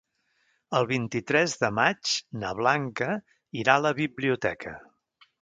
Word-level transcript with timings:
El 0.77 0.87
vint-i-tres 0.91 1.53
de 1.63 1.69
maig 1.81 2.15
na 2.45 2.55
Blanca 2.63 3.11
irà 3.65 3.77
a 3.77 3.85
la 3.89 3.93
biblioteca. 4.03 4.77